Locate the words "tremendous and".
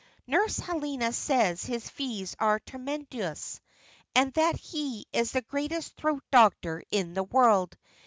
2.61-4.33